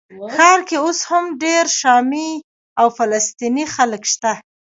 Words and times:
ښار 0.33 0.59
کې 0.67 0.77
اوس 0.85 0.99
هم 1.09 1.23
ډېر 1.43 1.65
شامي 1.79 2.31
او 2.79 2.87
فلسطیني 2.97 3.65
خلک 3.75 4.03
شته. 4.13 4.31